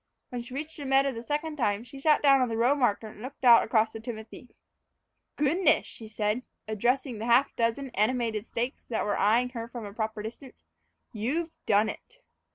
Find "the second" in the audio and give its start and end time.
1.11-1.57